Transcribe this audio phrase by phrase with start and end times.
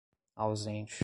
[0.35, 0.99] ausente